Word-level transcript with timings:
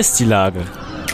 ist 0.00 0.18
die 0.18 0.24
Lage? 0.24 0.62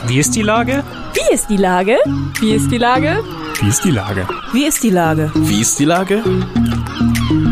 Wie 0.05 0.17
ist 0.17 0.33
die 0.33 0.43
Lage? 0.43 0.81
Wie 1.13 1.33
ist 1.33 1.49
die 1.49 1.57
Lage? 1.57 1.97
Wie 2.39 2.53
ist 2.53 2.71
die 2.71 2.77
Lage? 2.77 3.19
Wie 3.59 3.67
ist 3.67 3.83
die 3.83 3.91
Lage? 3.91 4.25
Wie 4.53 4.65
ist 4.65 4.81
die 4.81 4.89
Lage? 4.89 5.29
Wie 5.35 5.59
ist 5.59 5.77
die 5.77 5.83
Lage? 5.83 6.23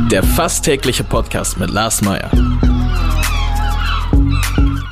Der 0.09 0.23
fast 0.23 0.63
tägliche 0.63 1.03
Podcast 1.03 1.59
mit 1.59 1.71
Lars 1.71 2.01
Meyer. 2.01 2.31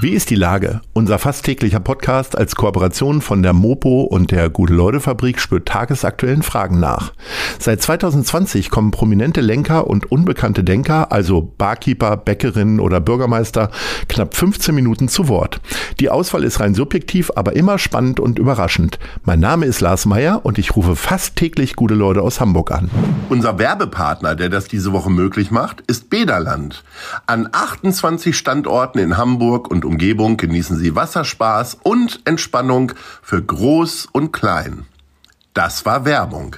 Wie 0.02 0.10
ist 0.10 0.32
die 0.32 0.36
Lage? 0.36 0.82
Unser 0.92 1.18
fast 1.18 1.46
täglicher 1.46 1.80
Podcast 1.80 2.38
als 2.38 2.58
Kooperation 2.58 3.22
von 3.22 3.42
der 3.42 3.54
Mopo 3.54 4.02
und 4.02 4.32
der 4.32 4.50
Gute-Leute-Fabrik 4.50 5.40
spürt 5.40 5.66
tagesaktuellen 5.66 6.44
Fragen 6.44 6.78
nach. 6.82 7.14
Seit 7.60 7.82
2020 7.82 8.70
kommen 8.70 8.92
prominente 8.92 9.42
Lenker 9.42 9.88
und 9.88 10.12
unbekannte 10.12 10.64
Denker, 10.64 11.12
also 11.12 11.42
Barkeeper, 11.42 12.18
Bäckerinnen 12.18 12.80
oder 12.80 13.00
Bürgermeister, 13.00 13.70
knapp 14.08 14.36
15 14.36 14.74
Minuten 14.74 15.08
zu 15.08 15.28
Wort. 15.28 15.62
Die 16.00 16.10
Auswahl 16.10 16.44
ist 16.44 16.60
rein 16.60 16.76
subjektiv, 16.76 17.32
aber 17.36 17.56
immer 17.56 17.78
spannend 17.78 18.20
und 18.20 18.40
überraschend. 18.40 19.00
Mein 19.24 19.40
Name 19.40 19.66
ist 19.66 19.82
Lars 19.82 20.06
Meyer 20.06 20.46
und 20.46 20.58
ich 20.58 20.76
rufe 20.76 20.96
fast 20.96 21.36
täglich 21.36 21.76
gute 21.76 21.94
Leute 21.94 22.22
aus 22.22 22.40
Hamburg 22.40 22.72
an. 22.72 22.90
Unser 23.30 23.60
Werbepartner, 23.60 24.36
der 24.36 24.50
das 24.50 24.66
diese 24.66 24.94
Woche 24.94 25.10
möglich 25.10 25.52
macht, 25.52 25.82
ist 25.88 26.10
Bederland. 26.10 26.84
An 27.26 27.50
28 27.52 28.38
Standorten 28.38 29.00
in 29.00 29.18
Hamburg 29.18 29.70
und 29.70 29.86
Umgebung 29.86 30.38
genießen 30.38 30.78
Sie 30.78 30.96
Wasserspaß 30.96 31.78
und 31.84 32.22
Entspannung 32.26 32.94
für 33.22 33.42
Groß 33.42 34.08
und 34.12 34.32
Klein. 34.34 34.86
Das 35.54 35.86
war 35.86 36.06
Werbung. 36.06 36.56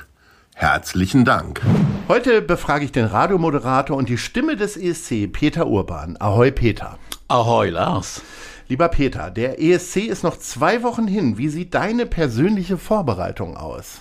Herzlichen 0.57 1.25
Dank. 1.25 1.61
Heute 2.07 2.41
befrage 2.41 2.85
ich 2.85 2.93
den 2.93 3.03
Radiomoderator 3.03 3.97
und 3.97 4.07
die 4.07 4.17
Stimme 4.17 4.55
des 4.55 4.77
ESC, 4.77 5.29
Peter 5.29 5.67
Urban. 5.67 6.15
Ahoi, 6.17 6.49
Peter. 6.49 6.97
Ahoi, 7.27 7.71
Lars. 7.71 8.21
Lieber 8.69 8.87
Peter, 8.87 9.31
der 9.31 9.61
ESC 9.61 9.97
ist 9.97 10.23
noch 10.23 10.39
zwei 10.39 10.81
Wochen 10.81 11.07
hin. 11.07 11.37
Wie 11.37 11.49
sieht 11.49 11.73
deine 11.73 12.05
persönliche 12.05 12.77
Vorbereitung 12.77 13.57
aus? 13.57 13.99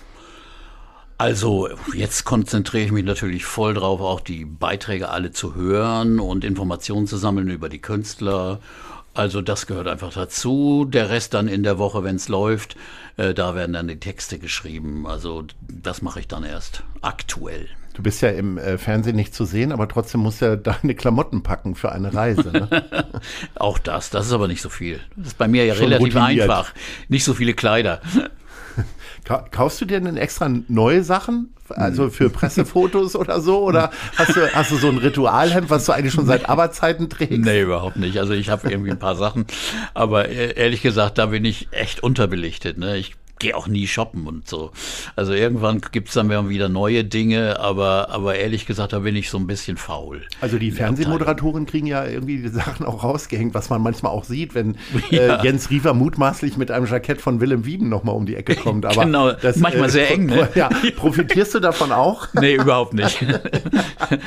Also 1.18 1.68
jetzt 1.92 2.24
konzentriere 2.24 2.84
ich 2.84 2.92
mich 2.92 3.04
natürlich 3.04 3.44
voll 3.44 3.74
drauf, 3.74 4.00
auch 4.00 4.20
die 4.20 4.44
Beiträge 4.44 5.08
alle 5.08 5.32
zu 5.32 5.56
hören 5.56 6.20
und 6.20 6.44
Informationen 6.44 7.08
zu 7.08 7.16
sammeln 7.16 7.48
über 7.48 7.68
die 7.68 7.82
Künstler 7.82 8.60
also 9.14 9.40
das 9.40 9.66
gehört 9.66 9.88
einfach 9.88 10.12
dazu. 10.12 10.84
Der 10.84 11.08
Rest 11.08 11.34
dann 11.34 11.48
in 11.48 11.62
der 11.62 11.78
Woche, 11.78 12.04
wenn 12.04 12.16
es 12.16 12.28
läuft, 12.28 12.76
äh, 13.16 13.34
da 13.34 13.54
werden 13.54 13.72
dann 13.72 13.88
die 13.88 14.00
Texte 14.00 14.38
geschrieben. 14.38 15.06
Also 15.06 15.44
das 15.68 16.02
mache 16.02 16.20
ich 16.20 16.28
dann 16.28 16.44
erst 16.44 16.82
aktuell. 17.00 17.68
Du 17.94 18.02
bist 18.02 18.22
ja 18.22 18.30
im 18.30 18.58
äh, 18.58 18.76
Fernsehen 18.76 19.14
nicht 19.14 19.34
zu 19.34 19.44
sehen, 19.44 19.70
aber 19.70 19.86
trotzdem 19.86 20.20
musst 20.20 20.42
du 20.42 20.46
ja 20.46 20.56
deine 20.56 20.96
Klamotten 20.96 21.44
packen 21.44 21.76
für 21.76 21.92
eine 21.92 22.12
Reise. 22.12 22.50
Ne? 22.50 22.84
Auch 23.54 23.78
das, 23.78 24.10
das 24.10 24.26
ist 24.26 24.32
aber 24.32 24.48
nicht 24.48 24.62
so 24.62 24.68
viel. 24.68 24.98
Das 25.16 25.28
ist 25.28 25.38
bei 25.38 25.46
mir 25.46 25.64
ja 25.64 25.76
Schon 25.76 25.86
relativ 25.92 26.16
routiniert. 26.16 26.50
einfach. 26.50 26.74
Nicht 27.08 27.22
so 27.24 27.34
viele 27.34 27.54
Kleider. 27.54 28.00
Kaufst 29.50 29.80
du 29.80 29.84
dir 29.84 30.00
denn 30.00 30.16
extra 30.16 30.50
neue 30.68 31.02
Sachen? 31.02 31.54
Also 31.68 32.10
für 32.10 32.28
Pressefotos 32.30 33.16
oder 33.16 33.40
so? 33.40 33.62
Oder 33.62 33.90
hast 34.16 34.36
du, 34.36 34.54
hast 34.54 34.70
du 34.70 34.76
so 34.76 34.88
ein 34.88 34.98
Ritualhemd, 34.98 35.70
was 35.70 35.86
du 35.86 35.92
eigentlich 35.92 36.12
schon 36.12 36.26
seit 36.26 36.48
Aberzeiten 36.48 37.08
trägst? 37.08 37.38
Nee, 37.38 37.62
überhaupt 37.62 37.96
nicht. 37.96 38.18
Also 38.18 38.34
ich 38.34 38.50
habe 38.50 38.70
irgendwie 38.70 38.90
ein 38.90 38.98
paar 38.98 39.16
Sachen. 39.16 39.46
Aber 39.94 40.28
äh, 40.28 40.54
ehrlich 40.54 40.82
gesagt, 40.82 41.18
da 41.18 41.26
bin 41.26 41.44
ich 41.44 41.68
echt 41.70 42.02
unterbelichtet. 42.02 42.78
Ne? 42.78 42.96
Ich 42.98 43.14
gehe 43.38 43.56
auch 43.56 43.66
nie 43.66 43.86
shoppen 43.86 44.26
und 44.26 44.48
so. 44.48 44.70
Also 45.16 45.32
irgendwann 45.32 45.80
gibt 45.92 46.08
es 46.08 46.14
dann 46.14 46.48
wieder 46.48 46.68
neue 46.68 47.04
Dinge, 47.04 47.58
aber, 47.58 48.10
aber 48.10 48.36
ehrlich 48.36 48.66
gesagt, 48.66 48.92
da 48.92 49.00
bin 49.00 49.16
ich 49.16 49.28
so 49.28 49.38
ein 49.38 49.46
bisschen 49.46 49.76
faul. 49.76 50.22
Also 50.40 50.58
die 50.58 50.70
Fernsehmoderatoren 50.70 51.66
kriegen 51.66 51.86
ja 51.86 52.06
irgendwie 52.06 52.38
die 52.38 52.48
Sachen 52.48 52.86
auch 52.86 53.02
rausgehängt, 53.02 53.54
was 53.54 53.70
man 53.70 53.82
manchmal 53.82 54.12
auch 54.12 54.24
sieht, 54.24 54.54
wenn 54.54 54.74
äh, 54.74 54.78
ja. 55.16 55.40
äh, 55.40 55.44
Jens 55.44 55.70
Riefer 55.70 55.94
mutmaßlich 55.94 56.56
mit 56.56 56.70
einem 56.70 56.86
Jackett 56.86 57.20
von 57.20 57.40
Willem 57.40 57.64
Wieden 57.64 57.88
nochmal 57.88 58.14
um 58.14 58.24
die 58.24 58.36
Ecke 58.36 58.54
kommt. 58.54 58.86
Aber 58.86 59.04
genau, 59.04 59.32
das, 59.32 59.56
manchmal 59.56 59.88
äh, 59.88 59.92
sehr 59.92 60.10
eng. 60.10 60.26
Ne? 60.26 60.48
Ja, 60.54 60.68
profitierst 60.96 61.54
du 61.54 61.60
davon 61.60 61.90
auch? 61.90 62.28
Nee, 62.34 62.56
überhaupt 62.56 62.94
nicht. 62.94 63.24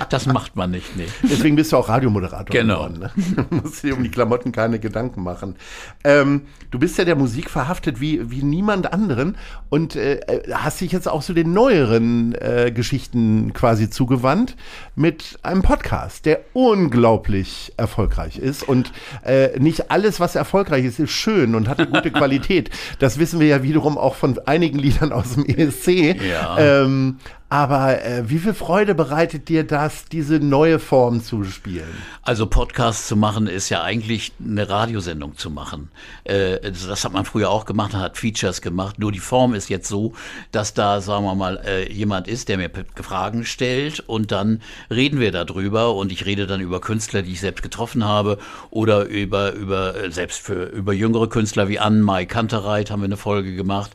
das 0.10 0.26
macht 0.26 0.56
man 0.56 0.72
nicht, 0.72 0.96
nee. 0.98 1.06
Deswegen 1.24 1.56
bist 1.56 1.72
du 1.72 1.78
auch 1.78 1.88
Radiomoderator 1.88 2.46
genau. 2.46 2.88
geworden. 2.88 3.00
Ne? 3.00 3.46
Du 3.50 3.56
musst 3.56 3.84
dir 3.84 3.96
um 3.96 4.04
die 4.04 4.10
Klamotten 4.10 4.52
keine 4.52 4.80
Gedanken 4.80 5.24
machen. 5.24 5.56
Ähm, 6.04 6.44
du 6.72 6.80
bist 6.80 6.98
ja 6.98 7.06
der 7.06 7.16
Musik 7.16 7.50
verhaftet 7.50 8.02
wie, 8.02 8.32
wie 8.32 8.44
niemand 8.44 8.92
anderen 8.98 9.36
und 9.70 9.96
äh, 9.96 10.20
hast 10.52 10.82
dich 10.82 10.92
jetzt 10.92 11.08
auch 11.08 11.22
zu 11.22 11.34
den 11.34 11.54
neueren 11.54 12.34
äh, 12.34 12.72
Geschichten 12.74 13.54
quasi 13.54 13.90
zugewandt 13.90 14.56
mit 14.96 15.38
einem 15.44 15.62
Podcast, 15.62 16.26
der 16.26 16.42
unglaublich 16.54 17.74
erfolgreich 17.78 18.40
ist. 18.40 18.68
Und 18.68 18.92
äh, 19.24 19.60
nicht 19.60 19.92
alles, 19.92 20.20
was 20.20 20.36
erfolgreich 20.36 20.86
ist, 20.86 21.00
ist 21.00 21.12
schön 21.12 21.54
und 21.54 21.70
hat 21.70 21.80
eine 21.80 21.90
gute 21.90 22.12
Qualität. 22.20 22.72
Das 23.00 23.20
wissen 23.20 23.40
wir 23.40 23.48
ja 23.48 23.62
wiederum 23.62 23.98
auch 23.98 24.16
von 24.16 24.40
einigen 24.46 24.80
Liedern 24.80 25.12
aus 25.12 25.36
dem 25.36 25.46
ESC. 25.46 26.20
Ja. 26.22 26.58
Ähm, 26.58 27.18
aber 27.50 28.04
äh, 28.04 28.30
wie 28.30 28.40
viel 28.40 28.54
Freude 28.54 28.94
bereitet 28.94 29.48
dir 29.48 29.64
das, 29.64 30.04
diese 30.06 30.42
neue 30.42 30.80
Form 30.80 31.24
zu 31.24 31.46
spielen? 31.46 31.88
Also 32.22 32.46
Podcast 32.46 33.08
zu 33.08 33.16
machen 33.16 33.48
ist 33.48 33.70
ja 33.70 33.84
eigentlich 33.84 34.34
eine 34.44 34.68
Radiosendung 34.68 35.38
zu 35.38 35.50
machen. 35.50 35.90
Äh, 36.26 36.60
das 36.60 37.06
hat 37.06 37.14
man 37.14 37.24
früher 37.24 37.50
auch 37.50 37.64
gemacht, 37.64 37.94
hat 37.94 38.18
Features 38.18 38.62
gemacht. 38.62 39.00
Nur 39.00 39.14
die 39.14 39.20
Form 39.20 39.54
ist 39.54 39.70
jetzt 39.70 39.88
so, 39.88 40.12
dass 40.52 40.74
da, 40.74 41.00
sagen 41.00 41.24
wir 41.24 41.36
mal, 41.36 41.62
äh, 41.66 41.90
jemand 41.90 42.28
ist, 42.28 42.50
der 42.50 42.58
mir 42.58 42.70
Fragen 43.02 43.46
stellt 43.46 44.02
und 44.02 44.34
dann 44.34 44.62
reden 44.92 45.22
wir 45.22 45.32
darüber 45.32 45.96
und 45.96 46.12
ich 46.12 46.26
rede 46.26 46.48
dann 46.48 46.60
über 46.60 46.82
Künstler, 46.82 47.22
die 47.22 47.32
ich 47.32 47.40
selbst 47.40 47.64
getroffen 47.64 48.04
habe 48.04 48.40
oder 48.72 49.06
über, 49.06 49.54
über 49.54 49.96
äh, 49.96 50.12
selbst 50.12 50.42
für 50.42 50.66
über 50.66 50.92
jüngere 50.92 51.30
Künstler 51.30 51.70
wie 51.70 51.80
Ann-Mai 51.80 52.26
Kantereit 52.26 52.92
haben 52.92 53.02
wir 53.02 53.06
eine 53.06 53.16
Folge 53.16 53.56
gemacht 53.56 53.92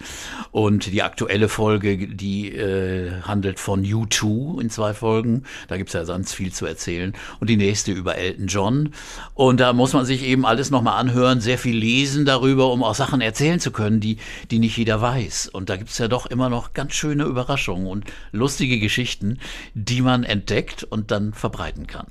und 0.53 0.87
die 0.87 1.03
aktuelle 1.03 1.51
Folge, 1.51 2.09
die 2.09 2.57
äh, 2.57 3.21
handelt 3.23 3.42
handelt 3.43 3.59
von 3.59 3.83
U2 3.85 4.61
in 4.61 4.71
zwei 4.71 4.95
Folgen. 4.95 5.43
Da 5.67 5.77
gibt 5.77 5.89
es 5.89 5.95
ja 5.95 6.05
sonst 6.05 6.33
viel 6.33 6.53
zu 6.53 6.65
erzählen. 6.65 7.13
Und 7.41 7.51
die 7.51 7.57
nächste 7.57 7.91
über 7.91 8.15
Elton 8.15 8.47
John. 8.47 8.91
Und 9.35 9.59
da 9.59 9.73
muss 9.73 9.95
man 9.95 10.05
sich 10.05 10.23
eben 10.23 10.47
alles 10.47 10.71
nochmal 10.71 11.01
anhören, 11.01 11.41
sehr 11.41 11.59
viel 11.59 11.77
lesen 11.77 12.25
darüber, 12.25 12.73
um 12.73 12.85
auch 12.85 12.95
Sachen 12.95 13.21
erzählen 13.21 13.59
zu 13.59 13.73
können, 13.73 13.99
die, 13.99 14.19
die 14.53 14.61
nicht 14.61 14.77
jeder 14.77 15.01
weiß. 15.01 15.49
Und 15.49 15.71
da 15.71 15.77
gibt 15.77 15.91
es 15.91 15.99
ja 15.99 16.07
doch 16.07 16.27
immer 16.27 16.51
noch 16.51 16.73
ganz 16.73 16.95
schöne 16.95 17.25
Überraschungen 17.25 17.89
und 17.89 18.05
lustige 18.31 18.79
Geschichten, 18.79 19.41
die 19.75 20.03
man 20.03 20.23
entdeckt 20.23 20.85
und 20.85 21.11
dann 21.11 21.33
verbreiten 21.33 21.89
kann. 21.89 22.07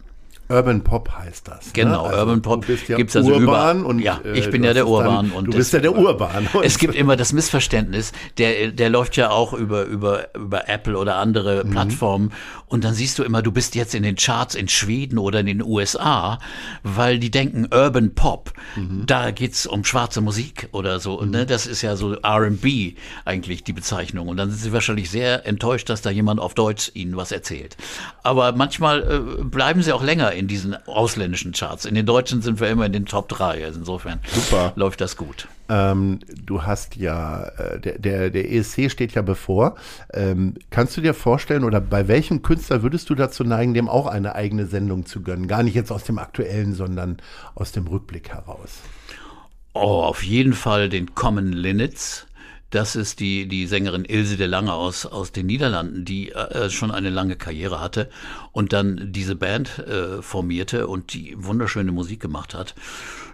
Urban 0.51 0.84
Pop 0.84 1.09
heißt 1.12 1.47
das. 1.47 1.67
Ne? 1.67 1.72
Genau, 1.73 2.03
ne? 2.03 2.09
also 2.09 2.19
Urban 2.19 2.41
Pop 2.41 2.66
ja 2.88 2.97
gibt 2.97 3.09
es 3.09 3.16
also 3.16 3.34
Urban 3.34 3.84
und 3.84 4.00
ja, 4.00 4.19
ich 4.34 4.47
äh, 4.47 4.51
bin 4.51 4.63
ja 4.63 4.73
der 4.73 4.88
Urban 4.88 5.29
dann, 5.29 5.31
und 5.31 5.45
du 5.45 5.57
bist 5.57 5.73
ja 5.73 5.79
der 5.79 5.95
Urban. 5.95 6.47
Es 6.63 6.78
gibt 6.78 6.95
immer 6.95 7.16
das 7.16 7.34
Missverständnis, 7.34 8.12
der 8.38 8.72
der 8.72 8.89
läuft 8.89 9.17
ja 9.17 9.29
auch 9.29 9.53
über 9.53 9.84
über 9.84 10.35
über 10.35 10.69
Apple 10.69 10.97
oder 10.97 11.16
andere 11.16 11.63
mhm. 11.63 11.72
Plattformen 11.72 12.31
und 12.72 12.85
dann 12.85 12.94
siehst 12.94 13.19
du 13.19 13.23
immer, 13.23 13.41
du 13.41 13.51
bist 13.51 13.75
jetzt 13.75 13.94
in 13.94 14.03
den 14.03 14.16
Charts 14.16 14.56
in 14.56 14.69
Schweden 14.69 15.17
oder 15.17 15.41
in 15.41 15.45
den 15.45 15.62
USA, 15.62 16.39
weil 16.83 17.19
die 17.19 17.29
denken 17.29 17.68
Urban 17.69 18.16
Pop, 18.16 18.53
mhm. 18.78 19.03
da 19.06 19.31
geht's 19.31 19.68
um 19.68 19.83
schwarze 19.83 20.22
Musik 20.22 20.69
oder 20.72 21.01
so, 21.01 21.19
mhm. 21.19 21.31
ne? 21.31 21.45
Das 21.45 21.68
ist 21.68 21.81
ja 21.81 21.97
so 21.97 22.13
R&B 22.13 22.94
eigentlich 23.25 23.66
die 23.66 23.73
Bezeichnung 23.73 24.29
und 24.29 24.38
dann 24.38 24.50
sind 24.50 24.59
sie 24.59 24.72
wahrscheinlich 24.72 25.09
sehr 25.09 25.45
enttäuscht, 25.45 25.89
dass 25.89 26.01
da 26.01 26.12
jemand 26.12 26.39
auf 26.39 26.53
Deutsch 26.53 26.91
ihnen 26.94 27.18
was 27.18 27.33
erzählt. 27.33 27.75
Aber 28.23 28.53
manchmal 28.53 29.03
äh, 29.03 29.44
bleiben 29.44 29.81
sie 29.81 29.91
auch 29.91 30.03
länger 30.03 30.31
in 30.31 30.41
in 30.41 30.47
diesen 30.47 30.75
ausländischen 30.88 31.52
Charts. 31.52 31.85
In 31.85 31.94
den 31.94 32.07
deutschen 32.07 32.41
sind 32.41 32.59
wir 32.59 32.68
immer 32.68 32.88
in 32.88 32.94
den 32.94 33.06
Top 33.06 33.29
3. 33.29 33.63
Also 33.63 33.79
insofern 33.79 34.19
Super. 34.34 34.74
läuft 34.75 35.00
das 35.00 35.16
gut. 35.16 35.47
Ähm, 35.69 36.19
du 36.44 36.63
hast 36.63 36.96
ja, 36.96 37.44
äh, 37.44 37.79
der, 37.79 38.00
der, 38.00 38.29
der 38.31 38.51
ESC 38.51 38.90
steht 38.90 39.13
ja 39.13 39.22
bevor. 39.22 39.75
Ähm, 40.13 40.56
kannst 40.72 40.97
du 40.97 41.01
dir 41.01 41.13
vorstellen 41.13 41.63
oder 41.63 41.80
bei 41.80 42.07
welchem 42.07 42.41
Künstler 42.41 42.81
würdest 42.81 43.07
du 43.12 43.16
dazu 43.16 43.44
neigen, 43.44 43.75
dem 43.75 43.88
auch 43.88 44.07
eine 44.07 44.34
eigene 44.34 44.66
Sendung 44.66 45.06
zu 45.06 45.22
gönnen? 45.22 45.47
Gar 45.47 45.62
nicht 45.62 45.75
jetzt 45.75 45.91
aus 45.91 46.06
dem 46.06 46.18
aktuellen, 46.18 46.74
sondern 46.74 47.18
aus 47.54 47.71
dem 47.71 47.86
Rückblick 47.86 48.30
heraus. 48.30 48.80
Oh, 49.74 50.01
auf 50.01 50.24
jeden 50.24 50.54
Fall 50.54 50.89
den 50.89 51.13
Common 51.13 51.54
Linnets 51.54 52.25
das 52.71 52.95
ist 52.95 53.19
die, 53.19 53.47
die 53.47 53.68
Sängerin 53.68 54.06
Ilse 54.06 54.38
de 54.38 54.47
Lange 54.47 54.73
aus, 54.73 55.06
aus 55.06 55.31
den 55.31 55.45
Niederlanden, 55.45 56.06
die 56.06 56.31
äh, 56.31 56.69
schon 56.69 56.89
eine 56.89 57.09
lange 57.09 57.35
Karriere 57.35 57.79
hatte 57.79 58.09
und 58.51 58.73
dann 58.73 59.12
diese 59.12 59.35
Band 59.35 59.79
äh, 59.79 60.21
formierte 60.21 60.88
und 60.88 61.13
die 61.13 61.35
wunderschöne 61.38 61.91
Musik 61.91 62.21
gemacht 62.21 62.56
hat. 62.56 62.73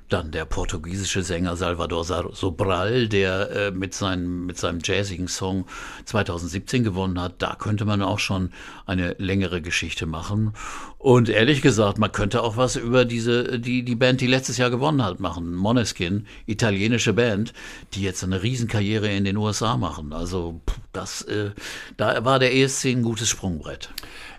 Dann 0.09 0.31
der 0.31 0.45
portugiesische 0.45 1.21
Sänger 1.21 1.57
Salvador 1.57 2.06
Sobral, 2.06 3.09
der 3.09 3.51
äh, 3.51 3.71
mit, 3.71 3.94
seinem, 3.94 4.45
mit 4.45 4.57
seinem 4.57 4.80
jazzigen 4.81 5.27
Song 5.27 5.65
2017 6.06 6.83
gewonnen 6.83 7.19
hat. 7.19 7.42
Da 7.42 7.56
könnte 7.56 7.83
man 7.83 8.01
auch 8.01 8.19
schon 8.19 8.51
eine 8.86 9.15
längere 9.18 9.62
Geschichte 9.62 10.06
machen. 10.06 10.54
Und 10.98 11.30
ehrlich 11.30 11.62
gesagt, 11.62 11.98
man 11.98 12.12
könnte 12.12 12.42
auch 12.42 12.57
was 12.57 12.75
über 12.75 13.06
diese, 13.06 13.59
die, 13.59 13.83
die 13.83 13.95
Band, 13.95 14.21
die 14.21 14.27
letztes 14.27 14.57
Jahr 14.57 14.69
gewonnen 14.69 15.04
hat, 15.04 15.19
machen. 15.19 15.54
Moneskin, 15.54 16.25
italienische 16.45 17.13
Band, 17.13 17.54
die 17.94 18.01
jetzt 18.01 18.24
eine 18.24 18.42
Riesenkarriere 18.42 19.09
in 19.09 19.25
den 19.25 19.38
USA 19.38 19.77
machen. 19.77 20.13
Also 20.13 20.62
das, 20.94 21.21
äh, 21.24 21.51
da 21.98 22.24
war 22.24 22.39
der 22.39 22.56
ESC 22.56 22.86
ein 22.86 23.04
gutes 23.04 23.30
Sprungbrett. 23.30 23.89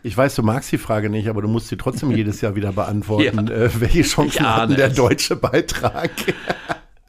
Ich 0.02 0.16
weiß, 0.16 0.34
du 0.36 0.42
magst 0.42 0.70
die 0.72 0.78
Frage 0.78 1.10
nicht, 1.10 1.28
aber 1.28 1.42
du 1.42 1.48
musst 1.48 1.68
sie 1.68 1.76
trotzdem 1.76 2.10
jedes 2.10 2.40
Jahr 2.40 2.54
wieder 2.54 2.72
beantworten. 2.74 3.48
Ja. 3.48 3.54
Äh, 3.54 3.80
welche 3.80 4.02
Chancen 4.02 4.48
hat 4.48 4.76
der 4.76 4.90
deutsche 4.90 5.36
Beitrag? 5.36 6.10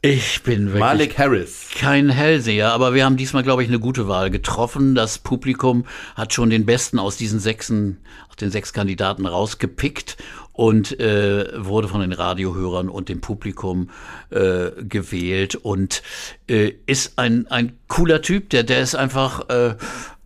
Ich 0.02 0.42
bin 0.42 0.68
wirklich 0.68 0.80
Malik 0.80 1.18
Harris. 1.18 1.68
kein 1.78 2.08
Hellseher, 2.08 2.72
aber 2.72 2.94
wir 2.94 3.04
haben 3.04 3.18
diesmal, 3.18 3.42
glaube 3.42 3.62
ich, 3.62 3.68
eine 3.68 3.78
gute 3.78 4.08
Wahl 4.08 4.30
getroffen. 4.30 4.94
Das 4.94 5.18
Publikum 5.18 5.84
hat 6.14 6.32
schon 6.32 6.48
den 6.48 6.64
Besten 6.64 6.98
aus 6.98 7.18
diesen 7.18 7.38
sechsen, 7.38 7.98
aus 8.30 8.36
den 8.36 8.50
sechs 8.50 8.72
Kandidaten 8.72 9.26
rausgepickt 9.26 10.16
und 10.54 10.98
äh, 11.00 11.48
wurde 11.54 11.88
von 11.88 12.00
den 12.00 12.12
Radiohörern 12.12 12.88
und 12.88 13.10
dem 13.10 13.20
Publikum 13.20 13.90
äh, 14.30 14.70
gewählt 14.88 15.54
und 15.54 16.02
äh, 16.48 16.72
ist 16.86 17.18
ein, 17.18 17.46
ein 17.48 17.74
cooler 17.86 18.22
Typ, 18.22 18.48
der, 18.48 18.62
der 18.62 18.80
ist 18.80 18.94
einfach 18.94 19.50
äh, 19.50 19.74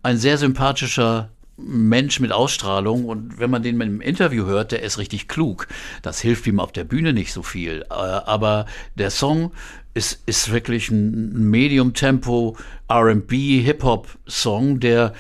ein 0.05 0.19
sehr 0.19 0.39
sympathischer 0.39 1.31
Mensch 1.57 2.21
mit 2.21 2.33
Ausstrahlung 2.33 3.05
und 3.05 3.39
wenn 3.39 3.51
man 3.51 3.63
den 3.63 3.81
einem 3.81 4.01
Interview 4.01 4.47
hört, 4.47 4.73
der 4.73 4.83
ist 4.83 4.99
richtig 4.99 5.29
klug. 5.29 5.69
Das 6.03 6.21
hilft 6.21 6.47
ihm 6.47 6.61
auf 6.61 6.73
der 6.73 6.85
Bühne 6.85 7.13
nicht 7.13 7.33
so 7.33 7.43
viel. 7.43 7.83
Äh, 7.91 7.95
Aber 7.95 8.67
der 8.97 9.11
Song 9.11 9.53
ist, 9.95 10.23
ist 10.27 10.53
wirklich 10.53 10.91
ein 10.91 11.51
Medium-Tempo 11.51 12.57
R&B 12.89 13.61
Hip-Hop-Song, 13.61 14.81
der, 14.81 15.15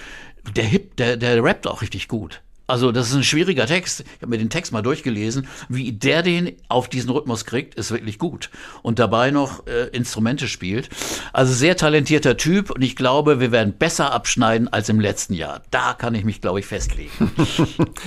der 0.57 0.65
Hip, 0.65 0.97
der, 0.97 1.17
der 1.17 1.43
rappt 1.43 1.67
auch 1.67 1.83
richtig 1.83 2.09
gut. 2.09 2.43
Also 2.66 2.93
das 2.93 3.08
ist 3.08 3.14
ein 3.14 3.25
schwieriger 3.25 3.66
Text. 3.66 4.00
Ich 4.00 4.22
habe 4.22 4.31
mir 4.31 4.38
den 4.38 4.50
Text 4.50 4.72
mal 4.72 4.82
durchgelesen. 4.82 5.46
Wie 5.69 5.93
der 5.93 6.22
den 6.22 6.52
auf 6.69 6.88
diesen 6.88 7.11
Rhythmus 7.11 7.44
kriegt, 7.44 7.75
ist 7.75 7.90
wirklich 7.90 8.19
gut. 8.19 8.50
Und 8.82 8.99
dabei 8.99 9.31
noch 9.31 9.66
äh, 9.66 9.88
Instrumente 9.88 10.49
spielt. 10.49 10.88
Also 11.32 11.52
sehr 11.52 11.76
talentierter 11.76 12.37
Typ 12.37 12.70
und 12.70 12.82
ich 12.82 12.96
glaube, 12.96 13.40
wir 13.40 13.52
werden 13.52 13.75
besser 13.78 14.12
abschneiden 14.12 14.69
als 14.69 14.88
im 14.88 14.99
letzten 14.99 15.34
Jahr. 15.34 15.62
Da 15.70 15.93
kann 15.93 16.14
ich 16.14 16.25
mich, 16.25 16.40
glaube 16.40 16.61
ich, 16.61 16.66
festlegen. 16.66 17.11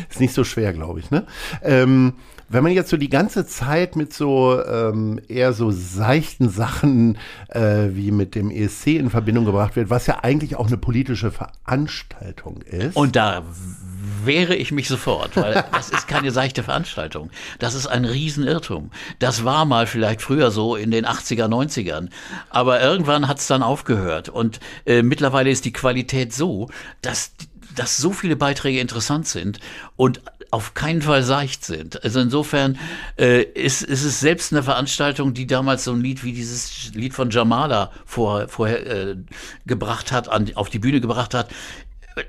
Ist 0.10 0.20
nicht 0.20 0.34
so 0.34 0.44
schwer, 0.44 0.74
glaube 0.74 1.00
ich, 1.02 1.12
ne? 1.12 1.28
Ähm, 1.62 2.14
wenn 2.50 2.64
man 2.64 2.72
jetzt 2.72 2.90
so 2.90 2.98
die 2.98 3.10
ganze 3.10 3.46
Zeit 3.46 3.96
mit 3.96 4.14
so 4.14 4.64
ähm, 4.64 5.20
eher 5.28 5.54
so 5.54 5.72
seichten 5.72 6.50
Sachen 6.50 7.18
äh, 7.50 7.90
wie 7.92 8.12
mit 8.12 8.36
dem 8.36 8.52
ESC 8.52 8.88
in 8.88 9.10
Verbindung 9.10 9.46
gebracht 9.46 9.76
wird, 9.76 9.90
was 9.90 10.08
ja 10.08 10.20
eigentlich 10.24 10.56
auch 10.56 10.68
eine 10.68 10.78
politische 10.78 11.32
Veranstaltung 11.32 12.62
ist. 12.62 12.96
Und 12.96 13.16
da 13.16 13.44
wehre 14.24 14.56
ich 14.56 14.72
mich 14.72 14.88
sofort, 14.88 15.36
weil 15.36 15.66
das 15.72 15.90
ist 15.90 16.08
keine 16.08 16.32
seichte 16.32 16.64
Veranstaltung. 16.64 17.32
Das 17.60 17.74
ist 17.74 17.88
ein 17.88 18.06
Riesenirrtum. 18.06 18.92
Das 19.20 19.44
war 19.44 19.66
mal 19.66 19.88
vielleicht 19.88 20.22
früher 20.22 20.52
so 20.52 20.76
in 20.76 20.92
den 20.92 21.06
80er, 21.06 21.48
90ern. 21.48 22.10
Aber 22.50 22.82
irgendwann 22.82 23.28
hat 23.28 23.40
es 23.40 23.48
dann 23.48 23.64
aufgehört. 23.64 24.30
Und 24.30 24.60
äh, 24.86 25.02
mittlerweile 25.02 25.50
ist 25.50 25.66
die 25.66 25.74
Qualität 25.74 26.34
so, 26.34 26.70
dass, 27.02 27.32
dass 27.76 27.98
so 27.98 28.12
viele 28.12 28.36
Beiträge 28.36 28.80
interessant 28.80 29.28
sind 29.28 29.60
und 29.96 30.22
auf 30.52 30.74
keinen 30.74 31.02
Fall 31.02 31.24
seicht 31.24 31.66
sind. 31.66 32.04
Also 32.04 32.20
insofern 32.20 32.78
äh, 33.18 33.44
ist, 33.44 33.82
ist 33.82 34.04
es 34.04 34.20
selbst 34.20 34.52
eine 34.54 34.64
Veranstaltung, 34.64 35.34
die 35.34 35.48
damals 35.48 35.84
so 35.84 35.92
ein 35.92 36.02
Lied 36.02 36.24
wie 36.24 36.34
dieses 36.34 36.94
Lied 36.94 37.14
von 37.14 37.30
Jamala 37.30 37.92
vorher, 38.06 38.48
vorher 38.48 38.86
äh, 38.86 39.16
gebracht 39.66 40.12
hat, 40.12 40.30
an, 40.30 40.52
auf 40.56 40.70
die 40.70 40.80
Bühne 40.80 41.02
gebracht 41.02 41.34
hat, 41.34 41.50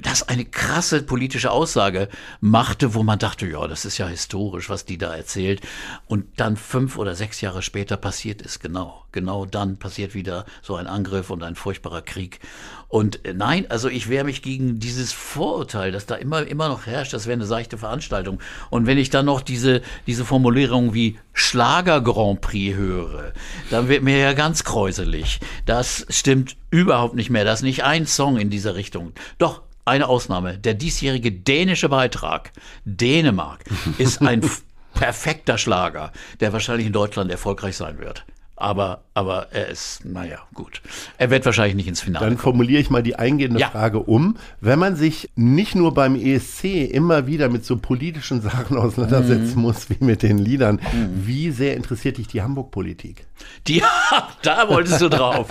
das 0.01 0.29
eine 0.29 0.45
krasse 0.45 1.03
politische 1.03 1.51
Aussage 1.51 2.09
machte, 2.41 2.95
wo 2.95 3.03
man 3.03 3.19
dachte, 3.19 3.47
ja, 3.47 3.67
das 3.67 3.85
ist 3.85 3.99
ja 3.99 4.07
historisch, 4.07 4.69
was 4.69 4.85
die 4.85 4.99
da 4.99 5.15
erzählt. 5.15 5.61
Und 6.07 6.27
dann 6.39 6.57
fünf 6.57 6.99
oder 6.99 7.15
sechs 7.15 7.41
Jahre 7.41 7.63
später 7.63 7.97
passiert 7.97 8.43
es 8.43 8.61
genau. 8.61 9.05
Genau 9.13 9.47
dann 9.47 9.79
passiert 9.79 10.15
wieder 10.15 10.45
so 10.63 10.77
ein 10.77 10.87
Angriff 10.87 11.31
und 11.31 11.43
ein 11.43 11.55
furchtbarer 11.55 12.03
Krieg. 12.03 12.41
Und 12.89 13.25
äh, 13.25 13.35
nein, 13.35 13.67
also 13.71 13.89
ich 13.89 14.09
wehre 14.09 14.25
mich 14.25 14.43
gegen 14.43 14.79
dieses 14.79 15.13
Vorurteil, 15.13 15.93
das 15.93 16.07
da 16.07 16.15
immer, 16.15 16.47
immer 16.47 16.69
noch 16.69 16.87
herrscht, 16.87 17.13
das 17.13 17.27
wäre 17.27 17.35
eine 17.35 17.47
seichte 17.47 17.79
Veranstaltung. 17.79 18.41
Und 18.71 18.87
wenn 18.87 18.99
ich 18.99 19.11
dann 19.11 19.27
noch 19.27 19.41
diese, 19.41 19.83
diese 20.07 20.25
Formulierung 20.25 20.95
wie 20.95 21.19
Schlager 21.33 22.01
Grand 22.01 22.41
Prix 22.41 22.77
höre, 22.77 23.33
dann 23.71 23.89
wird 23.89 24.03
mir 24.03 24.19
ja 24.19 24.33
ganz 24.33 24.65
kräuselig. 24.65 25.41
Das 25.67 26.07
stimmt 26.09 26.57
überhaupt 26.71 27.15
nicht 27.15 27.31
mehr. 27.31 27.45
Das 27.45 27.61
ist 27.61 27.65
nicht 27.65 27.85
ein 27.85 28.07
Song 28.07 28.39
in 28.39 28.51
dieser 28.51 28.75
Richtung. 28.75 29.13
Doch, 29.39 29.63
eine 29.89 30.07
Ausnahme. 30.07 30.59
Der 30.59 30.75
diesjährige 30.75 31.33
dänische 31.33 31.89
Beitrag, 31.89 32.53
Dänemark, 32.85 33.65
ist 33.99 34.21
ein 34.21 34.49
perfekter 34.95 35.59
Schlager, 35.59 36.13
der 36.41 36.53
wahrscheinlich 36.53 36.87
in 36.87 36.93
Deutschland 36.93 37.31
erfolgreich 37.31 37.77
sein 37.77 37.99
wird. 37.99 38.25
Aber, 38.61 39.03
aber 39.15 39.53
er 39.53 39.69
ist, 39.69 40.05
naja, 40.05 40.39
gut. 40.53 40.83
Er 41.17 41.31
wird 41.31 41.47
wahrscheinlich 41.47 41.77
nicht 41.77 41.87
ins 41.87 42.01
Finale 42.01 42.27
Dann 42.27 42.39
formuliere 42.39 42.81
ich 42.81 42.91
mal 42.91 43.05
die 43.05 43.15
eingehende 43.15 43.61
Ja. 43.61 43.71
Frage 43.71 44.01
um. 44.01 44.37
Wenn 44.61 44.81
man 44.81 44.97
sich 44.97 45.31
nicht 45.37 45.77
nur 45.77 45.95
beim 45.95 46.17
ESC 46.17 46.65
immer 46.91 47.29
wieder 47.29 47.49
mit 47.49 47.65
so 47.65 47.77
politischen 47.77 48.41
Sachen 48.43 48.77
auseinandersetzen 48.77 49.55
Mhm. 49.59 49.63
muss 49.63 49.89
wie 49.91 50.05
mit 50.05 50.25
den 50.25 50.39
Liedern, 50.39 50.81
wie 51.15 51.53
sehr 51.53 51.77
interessiert 51.77 52.19
dich 52.19 52.27
die 52.27 52.43
Hamburg-Politik? 52.43 53.28
Die, 53.67 53.83
da 54.43 54.69
wolltest 54.69 55.01
du 55.01 55.09
drauf. 55.09 55.49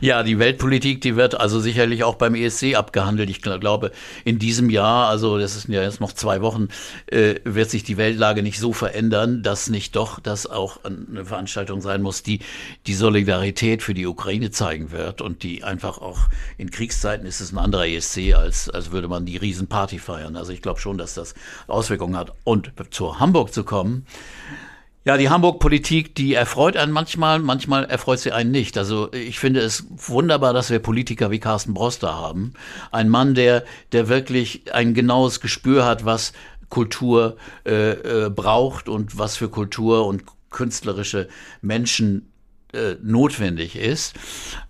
ja, 0.00 0.22
die 0.22 0.38
Weltpolitik, 0.38 1.00
die 1.00 1.16
wird 1.16 1.38
also 1.38 1.60
sicherlich 1.60 2.04
auch 2.04 2.14
beim 2.14 2.34
ESC 2.34 2.74
abgehandelt. 2.74 3.28
Ich 3.30 3.38
gl- 3.38 3.58
glaube, 3.58 3.92
in 4.24 4.38
diesem 4.38 4.70
Jahr, 4.70 5.08
also 5.08 5.38
das 5.38 5.60
sind 5.60 5.74
ja 5.74 5.82
jetzt 5.82 6.00
noch 6.00 6.12
zwei 6.12 6.40
Wochen, 6.40 6.68
äh, 7.06 7.36
wird 7.44 7.70
sich 7.70 7.82
die 7.84 7.96
Weltlage 7.96 8.42
nicht 8.42 8.58
so 8.58 8.72
verändern, 8.72 9.42
dass 9.42 9.68
nicht 9.68 9.96
doch 9.96 10.20
das 10.20 10.46
auch 10.46 10.78
eine 10.84 11.24
Veranstaltung 11.24 11.80
sein 11.80 12.02
muss, 12.02 12.22
die 12.22 12.40
die 12.86 12.94
Solidarität 12.94 13.82
für 13.82 13.94
die 13.94 14.06
Ukraine 14.06 14.50
zeigen 14.50 14.90
wird 14.90 15.20
und 15.20 15.42
die 15.42 15.64
einfach 15.64 15.98
auch 15.98 16.28
in 16.56 16.70
Kriegszeiten 16.70 17.26
ist 17.26 17.40
es 17.40 17.52
ein 17.52 17.58
anderer 17.58 17.86
ESC, 17.86 18.34
als, 18.34 18.70
als 18.70 18.90
würde 18.90 19.08
man 19.08 19.26
die 19.26 19.36
Riesenparty 19.36 19.98
feiern. 19.98 20.36
Also 20.36 20.52
ich 20.52 20.62
glaube 20.62 20.80
schon, 20.80 20.98
dass 20.98 21.14
das 21.14 21.34
Auswirkungen 21.66 22.16
hat. 22.16 22.32
Und 22.44 22.72
zu 22.90 23.18
Hamburg 23.20 23.52
zu 23.52 23.64
kommen, 23.64 24.06
ja, 25.06 25.16
die 25.16 25.30
Hamburg-Politik, 25.30 26.16
die 26.16 26.34
erfreut 26.34 26.76
einen 26.76 26.90
manchmal, 26.90 27.38
manchmal 27.38 27.84
erfreut 27.84 28.18
sie 28.18 28.32
einen 28.32 28.50
nicht. 28.50 28.76
Also 28.76 29.12
ich 29.12 29.38
finde 29.38 29.60
es 29.60 29.86
wunderbar, 29.88 30.52
dass 30.52 30.68
wir 30.68 30.80
Politiker 30.80 31.30
wie 31.30 31.38
Carsten 31.38 31.74
Broster 31.74 32.12
haben. 32.12 32.54
Ein 32.90 33.08
Mann, 33.08 33.36
der, 33.36 33.62
der 33.92 34.08
wirklich 34.08 34.74
ein 34.74 34.94
genaues 34.94 35.40
Gespür 35.40 35.84
hat, 35.86 36.04
was 36.04 36.32
Kultur 36.70 37.36
äh, 37.64 37.92
äh, 37.92 38.30
braucht 38.30 38.88
und 38.88 39.16
was 39.16 39.36
für 39.36 39.48
Kultur 39.48 40.08
und 40.08 40.24
künstlerische 40.50 41.28
Menschen 41.62 42.32
äh, 42.76 42.96
notwendig 43.02 43.76
ist. 43.76 44.14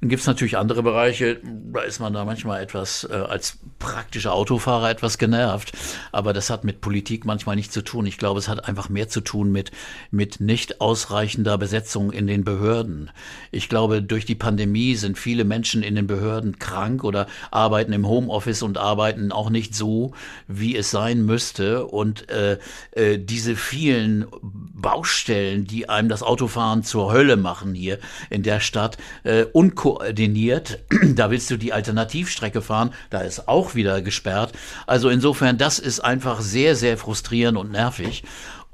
Dann 0.01 0.09
gibt 0.09 0.21
es 0.21 0.27
natürlich 0.27 0.57
andere 0.57 0.83
Bereiche, 0.83 1.41
da 1.73 1.81
ist 1.81 2.01
man 2.01 2.13
da 2.13 2.25
manchmal 2.25 2.63
etwas 2.63 3.05
äh, 3.11 3.15
als 3.15 3.59
praktischer 3.79 4.33
Autofahrer 4.33 4.91
etwas 4.91 5.19
genervt. 5.19 5.73
Aber 6.13 6.33
das 6.33 6.49
hat 6.49 6.65
mit 6.65 6.81
Politik 6.81 7.25
manchmal 7.25 7.57
nichts 7.57 7.75
zu 7.75 7.83
tun. 7.83 8.07
Ich 8.07 8.19
glaube, 8.19 8.39
es 8.39 8.49
hat 8.49 8.69
einfach 8.69 8.89
mehr 8.89 9.09
zu 9.09 9.21
tun 9.21 9.53
mit, 9.53 9.73
mit 10.11 10.41
nicht 10.41 10.81
ausreichender 10.81 11.59
Besetzung 11.59 12.13
in 12.13 12.27
den 12.27 12.45
Behörden. 12.45 13.11
Ich 13.51 13.69
glaube, 13.69 14.03
durch 14.03 14.25
die 14.25 14.35
Pandemie 14.35 14.95
sind 14.95 15.19
viele 15.19 15.45
Menschen 15.45 15.83
in 15.83 15.95
den 15.95 16.07
Behörden 16.07 16.59
krank 16.59 17.05
oder 17.05 17.27
arbeiten 17.51 17.93
im 17.93 18.07
Homeoffice 18.07 18.63
und 18.63 18.79
arbeiten 18.79 19.33
auch 19.33 19.51
nicht 19.51 19.75
so, 19.75 20.13
wie 20.47 20.77
es 20.77 20.91
sein 20.91 21.25
müsste. 21.25 21.87
Und 21.87 22.29
äh, 22.31 22.59
äh, 22.93 23.19
diese 23.19 23.57
vielen 23.57 24.27
Baustellen, 24.43 25.65
die 25.67 25.89
einem 25.89 26.09
das 26.09 26.23
Autofahren 26.23 26.83
zur 26.85 27.13
Hölle 27.13 27.37
machen 27.37 27.75
hier 27.75 27.96
in 28.31 28.43
der 28.43 28.61
Stadt, 28.61 28.97
äh, 29.25 29.45
unkoordiniert. 29.45 30.81
da 31.15 31.31
willst 31.31 31.51
du 31.51 31.57
die 31.57 31.73
Alternativstrecke 31.73 32.63
fahren, 32.63 32.93
da 33.11 33.21
ist 33.21 33.49
auch 33.49 33.75
wieder 33.75 34.03
gesperrt. 34.03 34.53
Also 34.87 35.09
insofern, 35.09 35.59
das 35.59 35.79
ist 35.79 36.01
einfach 36.01 36.41
sehr, 36.41 36.77
sehr 36.77 36.99
frustrierend 36.99 37.59
und 37.59 37.73
nervig. 37.73 38.25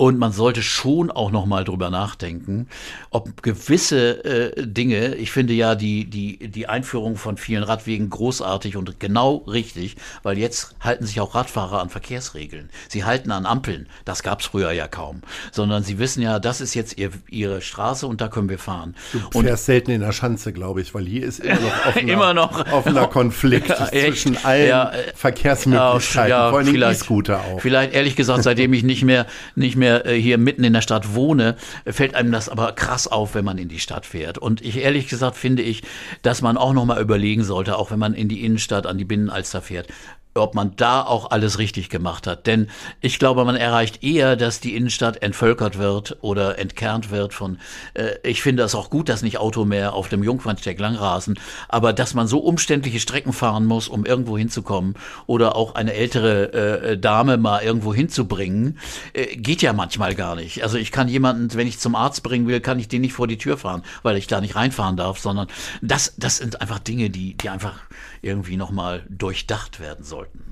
Und 0.02 0.18
man 0.18 0.32
sollte 0.32 0.62
schon 0.62 1.12
auch 1.12 1.30
noch 1.30 1.47
mal 1.47 1.62
drüber 1.62 1.88
nachdenken, 1.88 2.66
ob 3.11 3.40
gewisse 3.44 4.25
äh, 4.25 4.66
Dinge, 4.66 5.14
ich 5.14 5.30
finde 5.30 5.52
ja 5.52 5.76
die, 5.76 6.06
die, 6.06 6.49
die 6.49 6.66
Einführung 6.66 7.14
von 7.14 7.37
vielen 7.37 7.62
Radwegen 7.62 8.11
großartig 8.11 8.76
und 8.76 8.99
genau 8.99 9.44
richtig, 9.47 9.94
weil 10.25 10.38
jetzt 10.38 10.75
halten 10.80 11.06
sich 11.06 11.21
auch 11.21 11.37
Radfahrer 11.37 11.80
an 11.80 11.88
Verkehrsregeln. 11.88 12.68
Sie 12.88 13.04
halten 13.04 13.30
an 13.30 13.47
Ampeln. 13.47 13.87
Das 14.04 14.25
gab 14.25 14.40
es 14.40 14.47
früher 14.47 14.73
ja 14.73 14.88
kaum. 14.88 15.23
Sondern 15.52 15.85
sie 15.85 16.00
wissen 16.00 16.21
ja, 16.21 16.40
das 16.40 16.61
ist 16.61 16.75
jetzt 16.75 16.99
ihr, 16.99 17.11
ihre 17.28 17.61
Straße 17.61 18.04
und 18.09 18.21
da 18.21 18.26
können 18.26 18.49
wir 18.49 18.59
fahren. 18.59 18.97
Du 19.12 19.21
Und 19.38 19.44
fährst 19.47 19.66
selten 19.66 19.92
in 19.92 20.00
der 20.00 20.11
Schanze, 20.11 20.52
glaube 20.52 20.80
ich, 20.80 20.94
weil 20.94 21.06
hier 21.06 21.25
ist 21.25 21.38
immer 21.38 21.61
noch 21.61 21.87
offener, 21.87 22.12
Immer 22.12 22.35
noch. 22.35 22.73
offener 22.73 23.06
Konflikt 23.06 23.71
Echt? 23.92 24.06
zwischen 24.09 24.44
allen 24.44 24.68
Ja, 24.68 24.90
äh, 24.90 25.12
Verkehrsmöglichkeiten, 25.14 26.28
ja, 26.28 26.50
vor 26.50 26.59
allem 26.59 26.75
E-Scooter 26.75 27.38
auch. 27.38 27.61
Vielleicht 27.61 27.92
ehrlich 27.94 28.16
gesagt, 28.16 28.42
seitdem 28.42 28.73
ich 28.73 28.82
nicht 28.82 29.04
mehr, 29.04 29.28
nicht 29.54 29.76
mehr 29.76 29.92
äh, 29.99 30.21
hier 30.21 30.39
mitten 30.39 30.65
in 30.65 30.73
der 30.73 30.83
Stadt 30.83 31.15
wohne, 31.15 31.57
fällt 31.87 32.15
einem 32.15 32.33
das 32.33 32.49
aber 32.49 32.73
krass 32.73 33.07
auf, 33.07 33.35
wenn 33.35 33.45
man 33.45 33.59
in 33.59 33.69
die 33.69 33.79
Stadt 33.79 34.07
fährt. 34.07 34.39
Und 34.39 34.61
ich 34.63 34.79
ehrlich 34.79 35.09
gesagt 35.09 35.37
finde 35.37 35.63
ich, 35.63 35.83
dass 36.23 36.43
man 36.43 36.57
auch 36.57 36.73
noch 36.73 36.85
mal 36.85 37.01
überlegen 37.01 37.45
sollte, 37.45 37.77
auch 37.77 37.91
wenn 37.91 37.99
man 37.99 38.15
in 38.15 38.29
die 38.29 38.45
Innenstadt, 38.45 38.87
an 38.87 38.99
die 38.99 39.05
Binnenalster 39.05 39.63
fährt, 39.63 39.89
ob 40.35 40.55
man 40.55 40.75
da 40.77 41.03
auch 41.03 41.31
alles 41.31 41.59
richtig 41.59 41.91
gemacht 41.91 42.27
hat. 42.27 42.47
Denn 42.47 42.69
ich 43.01 43.19
glaube, 43.19 43.45
man 43.45 43.57
erreicht 43.57 44.03
eher, 44.03 44.37
dass 44.37 44.61
die 44.61 44.75
Innenstadt 44.75 45.23
entvölkert 45.23 45.79
wird 45.79 46.17
oder 46.21 46.59
entkernt 46.59 47.11
wird 47.11 47.35
von, 47.35 47.59
äh, 47.95 48.12
ich 48.23 48.43
finde 48.43 48.62
das 48.62 48.75
auch 48.75 48.91
gut, 48.91 49.09
dass 49.09 49.23
nicht 49.23 49.39
Auto 49.39 49.65
mehr 49.65 49.93
auf 49.93 50.09
dem 50.09 50.23
Jungfernsteig 50.23 50.79
langrasen, 50.79 51.39
aber 51.69 51.93
dass 51.93 52.15
man 52.15 52.27
so 52.27 52.39
umständliche 52.39 53.01
Strecken 53.01 53.33
fahren 53.33 53.67
muss, 53.67 53.89
um 53.89 54.07
irgendwo 54.07 54.39
hinzukommen 54.39 54.95
oder 55.27 55.57
auch 55.57 55.75
eine 55.75 55.93
ältere 55.93 56.53
äh, 56.53 56.99
Dame 56.99 57.37
mal 57.37 57.62
irgendwo 57.62 57.93
hinzubringen, 57.93 58.79
äh, 59.12 59.37
geht 59.37 59.62
ja 59.62 59.73
manchmal 59.73 60.15
gar 60.15 60.37
nicht. 60.37 60.62
Also 60.62 60.79
ich 60.79 60.93
kann 60.93 61.09
jemanden, 61.09 61.53
wenn 61.55 61.67
ich 61.67 61.79
zum 61.79 61.95
Arzt 61.95 62.23
bringen 62.23 62.47
will, 62.47 62.61
kann 62.61 62.79
ich 62.79 62.89
den 62.89 63.03
nicht 63.03 63.12
vor 63.12 63.27
die 63.27 63.39
Tür 63.39 63.59
fahren, 63.59 63.83
weil 64.03 64.17
ich 64.17 64.27
da 64.27 64.41
nicht 64.41 64.57
reinfahren 64.57 64.97
darf, 64.97 65.19
sondern 65.19 65.49
das, 65.83 66.15
das 66.17 66.39
sind 66.39 66.61
einfach 66.61 66.79
Dinge, 66.79 67.11
die, 67.11 67.35
die 67.35 67.51
einfach 67.51 67.75
irgendwie 68.23 68.57
nochmal 68.57 69.05
durchdacht 69.09 69.81
werden 69.81 70.05
sollten. 70.23 70.43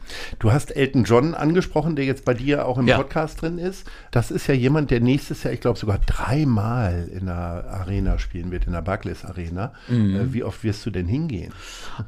Du 0.40 0.52
hast 0.52 0.74
Elton 0.76 1.04
John 1.04 1.34
angesprochen, 1.34 1.94
der 1.94 2.04
jetzt 2.04 2.24
bei 2.24 2.34
dir 2.34 2.66
auch 2.66 2.78
im 2.78 2.88
Ja. 2.88 2.96
Podcast 2.96 3.42
drin 3.42 3.58
ist. 3.58 3.86
Das 4.10 4.30
ist 4.30 4.46
ja 4.48 4.54
jemand, 4.54 4.90
der 4.90 5.00
nächstes 5.00 5.44
Jahr, 5.44 5.52
ich 5.52 5.60
glaube, 5.60 5.78
sogar 5.78 5.98
dreimal 6.04 7.08
in 7.12 7.26
der 7.26 7.34
Arena 7.70 8.18
spielen 8.18 8.50
wird, 8.50 8.66
in 8.66 8.72
der 8.72 8.82
Barclays 8.82 9.24
Arena. 9.24 9.72
Mhm. 9.88 10.16
Äh, 10.16 10.32
wie 10.34 10.42
oft 10.44 10.64
wirst 10.64 10.84
du 10.86 10.90
denn 10.90 11.06
hingehen? 11.06 11.52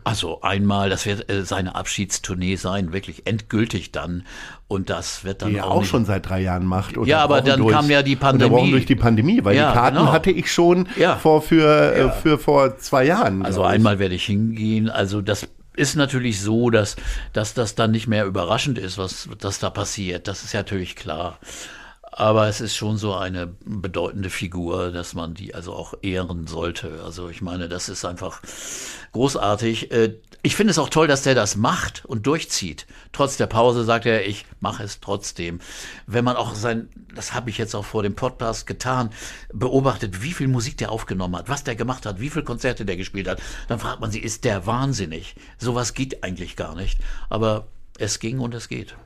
Also 0.04 0.40
einmal, 0.42 0.90
das 0.90 1.06
wird 1.06 1.30
äh, 1.30 1.44
seine 1.44 1.74
Abschiedstournee 1.76 2.56
sein, 2.56 2.92
wirklich 2.92 3.26
endgültig 3.26 3.92
dann. 3.92 4.24
Und 4.66 4.90
das 4.90 5.22
wird 5.24 5.42
dann 5.42 5.50
Die 5.50 5.56
er 5.56 5.66
auch, 5.66 5.76
auch 5.76 5.84
schon 5.84 6.04
seit 6.04 6.28
drei 6.28 6.40
Jahren 6.40 6.64
macht. 6.66 6.96
Ja, 7.04 7.20
aber 7.20 7.40
dann 7.42 7.66
kam 7.68 7.88
ja 7.90 8.02
die 8.02 8.16
Pandemie. 8.16 8.70
Durch 8.70 8.86
die 8.86 8.96
Pandemie, 8.96 9.44
weil 9.44 9.54
Ja, 9.54 9.70
die 9.70 9.78
Karten 9.78 9.98
genau. 9.98 10.12
hatte 10.12 10.30
ich 10.30 10.50
schon 10.50 10.88
Ja. 10.96 11.16
vor, 11.16 11.42
für, 11.42 11.94
äh, 11.94 12.10
für 12.10 12.38
vor 12.38 12.78
zwei 12.78 13.04
Jahren. 13.04 13.44
Also 13.44 13.62
einmal 13.62 13.98
werde 13.98 14.14
ich 14.14 14.24
hingehen. 14.24 14.88
Also 14.88 15.20
das 15.20 15.46
ist 15.74 15.96
natürlich 15.96 16.40
so, 16.40 16.70
dass, 16.70 16.96
dass 17.32 17.54
das 17.54 17.74
dann 17.74 17.90
nicht 17.90 18.06
mehr 18.06 18.26
überraschend 18.26 18.78
ist, 18.78 18.98
was 18.98 19.28
das 19.38 19.58
da 19.58 19.70
passiert. 19.70 20.28
Das 20.28 20.42
ist 20.42 20.52
ja 20.52 20.60
natürlich 20.60 20.96
klar. 20.96 21.38
Aber 22.14 22.46
es 22.46 22.60
ist 22.60 22.76
schon 22.76 22.98
so 22.98 23.14
eine 23.14 23.46
bedeutende 23.64 24.28
Figur, 24.28 24.90
dass 24.90 25.14
man 25.14 25.32
die 25.32 25.54
also 25.54 25.72
auch 25.72 25.94
ehren 26.02 26.46
sollte. 26.46 27.00
Also 27.04 27.30
ich 27.30 27.40
meine, 27.40 27.70
das 27.70 27.88
ist 27.88 28.04
einfach 28.04 28.42
großartig. 29.12 29.90
Ich 30.44 30.56
finde 30.56 30.72
es 30.72 30.78
auch 30.78 30.88
toll, 30.88 31.06
dass 31.06 31.22
der 31.22 31.36
das 31.36 31.54
macht 31.54 32.04
und 32.04 32.26
durchzieht. 32.26 32.88
Trotz 33.12 33.36
der 33.36 33.46
Pause 33.46 33.84
sagt 33.84 34.06
er, 34.06 34.26
ich 34.26 34.44
mache 34.58 34.82
es 34.82 34.98
trotzdem. 34.98 35.60
Wenn 36.08 36.24
man 36.24 36.34
auch 36.34 36.56
sein, 36.56 36.88
das 37.14 37.32
habe 37.32 37.48
ich 37.48 37.58
jetzt 37.58 37.76
auch 37.76 37.84
vor 37.84 38.02
dem 38.02 38.16
Podcast 38.16 38.66
getan, 38.66 39.10
beobachtet, 39.52 40.20
wie 40.20 40.32
viel 40.32 40.48
Musik 40.48 40.76
der 40.78 40.90
aufgenommen 40.90 41.36
hat, 41.36 41.48
was 41.48 41.62
der 41.62 41.76
gemacht 41.76 42.06
hat, 42.06 42.18
wie 42.18 42.28
viele 42.28 42.44
Konzerte 42.44 42.84
der 42.84 42.96
gespielt 42.96 43.28
hat, 43.28 43.40
dann 43.68 43.78
fragt 43.78 44.00
man 44.00 44.10
sich, 44.10 44.24
ist 44.24 44.42
der 44.42 44.66
wahnsinnig? 44.66 45.36
Sowas 45.58 45.94
geht 45.94 46.24
eigentlich 46.24 46.56
gar 46.56 46.74
nicht. 46.74 46.98
Aber 47.30 47.68
es 47.98 48.18
ging 48.18 48.40
und 48.40 48.52
es 48.52 48.68
geht. 48.68 48.96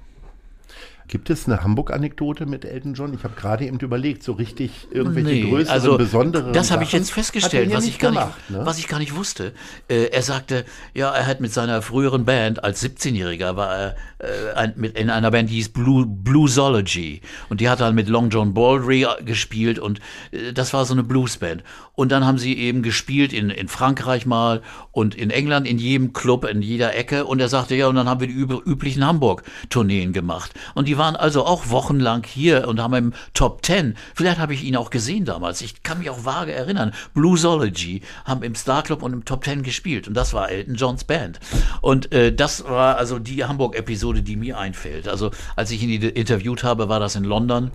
Gibt 1.09 1.31
es 1.31 1.47
eine 1.47 1.63
Hamburg-Anekdote 1.63 2.47
mit 2.47 2.65
Elton 2.65 2.95
John? 2.95 3.15
Ich 3.15 3.23
habe 3.23 3.35
gerade 3.35 3.65
eben 3.65 3.79
überlegt, 3.79 4.25
so 4.25 4.33
richtig 4.33 4.89
irgendwelche 4.91 5.31
Nee, 5.31 5.51
größeren, 5.51 5.73
also 5.73 5.97
besonderen 5.97 6.53
Das 6.53 6.71
habe 6.71 6.83
ich 6.83 6.93
jetzt 6.93 7.13
festgestellt, 7.13 7.73
was 7.73 7.87
ich, 7.87 7.99
gar 7.99 8.11
gemacht, 8.11 8.35
nicht, 8.49 8.59
ne? 8.59 8.67
was 8.67 8.79
ich 8.79 8.89
gar 8.89 8.99
nicht 8.99 9.15
wusste. 9.15 9.53
Äh, 9.89 10.07
er 10.07 10.23
sagte, 10.23 10.65
ja, 10.95 11.13
er 11.13 11.27
hat 11.27 11.41
mit 11.41 11.53
seiner 11.53 11.81
früheren 11.83 12.25
Band, 12.25 12.65
als 12.65 12.83
17-Jähriger, 12.83 13.55
war 13.55 13.77
er 13.77 13.97
äh, 14.19 14.55
ein, 14.55 14.73
mit, 14.77 14.99
in 14.99 15.11
einer 15.11 15.31
Band, 15.31 15.49
die 15.51 15.55
hieß 15.55 15.69
Blue, 15.69 16.07
Bluesology. 16.07 17.21
Und 17.49 17.61
die 17.61 17.69
hat 17.69 17.81
dann 17.81 17.95
mit 17.95 18.09
Long 18.09 18.31
John 18.31 18.53
Baldry 18.53 19.07
gespielt 19.25 19.79
und 19.79 20.01
äh, 20.33 20.53
das 20.53 20.73
war 20.73 20.85
so 20.85 20.95
eine 20.95 21.05
Bluesband. 21.05 21.63
Und 21.95 22.13
dann 22.13 22.27
haben 22.27 22.39
sie 22.39 22.59
eben 22.59 22.83
gespielt 22.83 23.33
in, 23.33 23.51
in 23.51 23.69
Frankreich 23.69 24.27
mal 24.27 24.63
und 24.93 25.15
in 25.15 25.31
England, 25.31 25.67
in 25.67 25.79
jedem 25.79 26.13
Club, 26.13 26.45
in 26.45 26.63
jeder 26.63 26.95
Ecke. 26.95 27.25
Und 27.25 27.41
er 27.41 27.49
sagte, 27.49 27.75
ja, 27.75 27.87
und 27.87 27.95
dann 27.95 28.09
haben 28.09 28.21
wir 28.21 28.27
die 28.27 28.35
üb 28.35 28.67
üblichen 28.67 29.07
Hamburg-Tourneen 29.07 30.13
gemacht. 30.13 30.53
Und 30.75 30.89
die 30.89 30.96
waren 30.99 31.17
also 31.17 31.45
auch 31.45 31.71
wochenlang 31.71 32.25
hier 32.25 32.69
und 32.69 32.81
haben 32.81 32.95
im 32.95 33.13
Top 33.35 33.63
Ten, 33.63 33.97
vielleicht 34.15 34.39
habe 34.39 34.55
ich 34.55 34.65
ihn 34.65 34.77
auch 34.77 34.91
gesehen 34.91 35.25
damals, 35.25 35.61
ich 35.61 35.83
kann 35.83 35.99
mich 35.99 36.11
auch 36.11 36.25
vage 36.25 36.53
erinnern, 36.53 36.93
Bluesology 37.15 38.03
haben 38.25 38.43
im 38.43 38.55
Star 38.55 38.83
Club 38.83 39.03
und 39.03 39.13
im 39.13 39.25
Top 39.25 39.45
Ten 39.45 39.63
gespielt 39.63 40.09
und 40.09 40.15
das 40.15 40.35
war 40.35 40.51
Elton 40.51 40.75
Johns 40.75 41.05
Band. 41.05 41.41
Und 41.81 42.13
äh, 42.13 42.33
das 42.33 42.65
war 42.65 42.97
also 42.97 43.19
die 43.19 43.45
Hamburg-Episode, 43.45 44.23
die 44.23 44.37
mir 44.37 44.59
einfällt. 44.59 45.09
Also 45.09 45.31
als 45.55 45.71
ich 45.71 45.83
ihn 45.83 46.03
interviewt 46.03 46.65
habe, 46.65 46.89
war 46.89 47.01
das 47.01 47.17
in 47.17 47.25
London. 47.25 47.71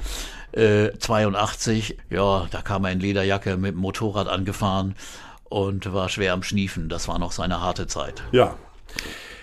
Äh, 0.51 0.91
82, 0.97 1.97
ja, 2.09 2.47
da 2.51 2.61
kam 2.61 2.83
er 2.85 2.91
in 2.91 2.99
Lederjacke 2.99 3.55
mit 3.57 3.73
dem 3.73 3.79
Motorrad 3.79 4.27
angefahren 4.27 4.95
und 5.45 5.93
war 5.93 6.09
schwer 6.09 6.33
am 6.33 6.43
Schniefen. 6.43 6.89
Das 6.89 7.07
war 7.07 7.19
noch 7.19 7.31
seine 7.31 7.61
harte 7.61 7.87
Zeit. 7.87 8.23
Ja. 8.31 8.55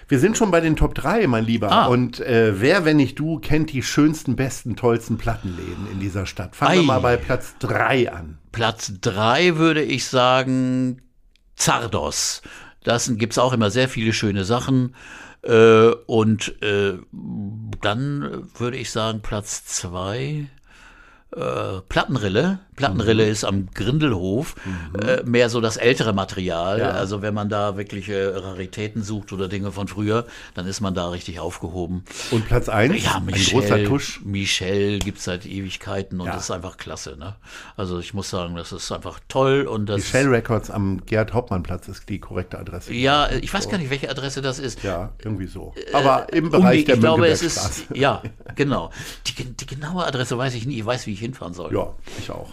Wir 0.08 0.18
sind 0.18 0.38
schon 0.38 0.50
bei 0.50 0.60
den 0.60 0.74
Top 0.74 0.94
3, 0.94 1.26
mein 1.26 1.44
Lieber. 1.44 1.70
Ah. 1.70 1.86
Und 1.86 2.18
äh, 2.20 2.60
wer, 2.60 2.86
wenn 2.86 2.96
nicht 2.96 3.18
du, 3.18 3.38
kennt 3.38 3.72
die 3.72 3.82
schönsten, 3.82 4.36
besten, 4.36 4.74
tollsten 4.74 5.18
Plattenläden 5.18 5.86
in 5.92 6.00
dieser 6.00 6.24
Stadt? 6.24 6.56
Fangen 6.56 6.76
wir 6.76 6.80
Ei. 6.80 6.84
mal 6.86 7.00
bei 7.00 7.16
Platz 7.18 7.56
3 7.58 8.10
an. 8.10 8.38
Platz 8.50 8.92
drei 9.00 9.56
würde 9.56 9.82
ich 9.82 10.06
sagen 10.06 11.02
Zardos. 11.56 12.42
Das 12.82 13.10
gibt's 13.16 13.38
auch 13.38 13.52
immer 13.52 13.70
sehr 13.70 13.88
viele 13.88 14.12
schöne 14.12 14.44
Sachen. 14.44 14.94
Äh, 15.42 15.90
und 16.06 16.60
äh, 16.62 16.94
dann 17.82 18.48
würde 18.56 18.76
ich 18.76 18.90
sagen 18.90 19.20
Platz 19.20 19.64
zwei 19.66 20.46
äh, 21.36 21.80
Plattenrille. 21.88 22.58
Plattenrille 22.74 23.24
Mhm. 23.26 23.30
ist 23.32 23.44
am 23.44 23.66
Grindelhof 23.74 24.54
äh, 25.02 25.22
mehr 25.24 25.50
so 25.50 25.60
das 25.60 25.76
ältere 25.76 26.12
Material. 26.12 26.78
Ja. 26.78 26.90
Also 26.90 27.22
wenn 27.22 27.34
man 27.34 27.48
da 27.48 27.76
wirkliche 27.76 28.40
Raritäten 28.42 29.02
sucht 29.02 29.32
oder 29.32 29.48
Dinge 29.48 29.72
von 29.72 29.88
früher, 29.88 30.26
dann 30.54 30.66
ist 30.66 30.80
man 30.80 30.94
da 30.94 31.08
richtig 31.10 31.40
aufgehoben. 31.40 32.04
Und 32.30 32.46
Platz 32.46 32.68
1? 32.68 33.02
Ja, 33.04 33.16
ein 33.16 33.26
großer 33.26 33.74
Michel, 33.76 33.84
Tusch. 33.86 34.20
Michel 34.24 35.00
gibt's 35.00 35.24
seit 35.24 35.44
Ewigkeiten 35.44 36.20
und 36.20 36.28
Ja. 36.28 36.34
das 36.34 36.44
ist 36.44 36.50
einfach 36.52 36.76
klasse. 36.76 37.16
Ne? 37.18 37.34
Also 37.76 37.98
ich 37.98 38.14
muss 38.14 38.30
sagen, 38.30 38.54
das 38.54 38.70
ist 38.72 38.90
einfach 38.92 39.18
toll 39.28 39.66
und 39.66 39.86
das 39.86 39.96
Die 40.02 40.06
Shell 40.08 40.28
Records 40.28 40.70
am 40.70 41.04
Gerd-Hauptmann-Platz 41.04 41.88
ist 41.88 42.08
die 42.08 42.20
korrekte 42.20 42.58
Adresse. 42.58 42.94
ja, 42.94 43.28
ich 43.32 43.52
weiß 43.52 43.68
gar 43.68 43.78
nicht, 43.78 43.90
welche 43.90 44.08
Adresse 44.08 44.40
das 44.40 44.60
ist. 44.60 44.82
Ja, 44.84 45.10
irgendwie 45.22 45.46
so. 45.48 45.74
Aber 45.92 46.32
im 46.32 46.50
Bereich 46.50 46.62
Umweg, 46.64 46.86
der 46.86 46.94
ich 46.94 47.00
glaube, 47.00 47.26
es 47.28 47.42
ist 47.42 47.86
ja 47.92 48.22
genau. 48.58 48.90
Die, 49.26 49.44
die 49.44 49.66
genaue 49.66 50.04
Adresse 50.06 50.36
weiß 50.36 50.54
ich 50.54 50.66
nie. 50.66 50.76
Ich 50.78 50.84
weiß, 50.84 51.06
wie 51.06 51.14
ich 51.14 51.20
hinfahren 51.20 51.54
soll. 51.54 51.72
Ja, 51.72 51.94
ich 52.18 52.30
auch. 52.30 52.50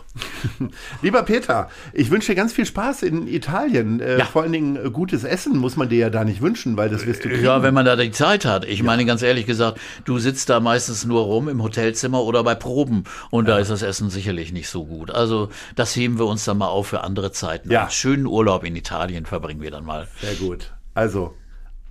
Lieber 1.02 1.24
Peter, 1.24 1.70
ich 1.92 2.10
wünsche 2.12 2.32
dir 2.32 2.36
ganz 2.36 2.54
viel 2.54 2.66
Spaß 2.66 3.04
in 3.04 3.28
Italien. 3.28 4.00
Äh, 4.00 4.20
Ja. 4.20 4.26
Vor 4.26 4.44
allen 4.44 4.54
Dingen 4.54 4.78
äh, 4.78 4.90
gutes 4.90 5.26
Essen 5.26 5.58
muss 5.58 5.76
man 5.76 5.90
dir 5.90 5.98
ja 6.00 6.10
da 6.10 6.24
nicht 6.24 6.42
wünschen, 6.42 6.78
weil 6.78 6.90
das 6.90 7.06
wirst 7.06 7.26
du 7.26 7.30
kriegen. 7.30 7.44
Ja, 7.44 7.62
wenn 7.64 7.74
man 7.74 7.86
da 7.86 7.98
die 7.98 8.12
Zeit 8.12 8.46
hat. 8.46 8.64
Ich 8.64 8.82
meine, 8.84 9.04
ganz 9.06 9.22
ehrlich 9.22 9.46
gesagt, 9.46 9.80
du 10.06 10.18
sitzt 10.20 10.50
da 10.50 10.62
meistens 10.62 11.04
nur 11.04 11.24
rum 11.24 11.50
im 11.50 11.62
Hotelzimmer 11.62 12.22
oder 12.24 12.44
bei 12.44 12.56
Proben 12.56 13.04
und 13.32 13.48
da 13.50 13.58
ist 13.58 13.72
das 13.72 13.82
Essen 13.82 14.10
sicherlich 14.10 14.54
nicht 14.54 14.70
so 14.70 14.86
gut. 14.86 15.12
Also 15.12 15.50
das 15.76 15.96
heben 15.96 16.20
wir 16.20 16.28
uns 16.28 16.46
dann 16.46 16.58
mal 16.60 16.68
auf 16.68 16.88
für 16.88 17.04
andere 17.04 17.32
Zeiten. 17.32 17.72
Ja. 17.72 17.82
Einen 17.82 17.92
schönen 17.92 18.26
Urlaub 18.28 18.64
in 18.64 18.76
Italien 18.76 19.26
verbringen 19.26 19.62
wir 19.62 19.72
dann 19.72 19.84
mal. 19.86 20.08
Sehr 20.22 20.36
gut. 20.36 20.72
Also, 20.94 21.34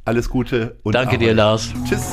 alles 0.04 0.30
Gute 0.30 0.76
und 0.84 0.94
Danke 0.94 1.18
dir, 1.18 1.28
Ahoi. 1.30 1.34
Lars. 1.36 1.72
Tschüss. 1.88 2.12